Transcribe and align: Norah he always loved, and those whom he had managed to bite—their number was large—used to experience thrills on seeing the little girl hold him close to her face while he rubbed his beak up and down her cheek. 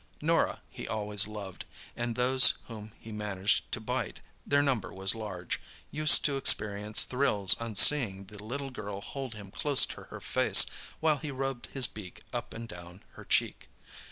Norah 0.19 0.63
he 0.71 0.87
always 0.87 1.27
loved, 1.27 1.65
and 1.95 2.15
those 2.15 2.55
whom 2.65 2.91
he 2.99 3.11
had 3.11 3.17
managed 3.19 3.71
to 3.71 3.79
bite—their 3.79 4.63
number 4.63 4.91
was 4.91 5.13
large—used 5.13 6.25
to 6.25 6.37
experience 6.37 7.03
thrills 7.03 7.53
on 7.61 7.75
seeing 7.75 8.23
the 8.25 8.43
little 8.43 8.71
girl 8.71 9.01
hold 9.01 9.35
him 9.35 9.51
close 9.51 9.85
to 9.85 10.05
her 10.05 10.19
face 10.19 10.65
while 11.01 11.17
he 11.17 11.29
rubbed 11.29 11.67
his 11.67 11.85
beak 11.85 12.23
up 12.33 12.51
and 12.51 12.67
down 12.67 13.03
her 13.11 13.23
cheek. 13.23 13.69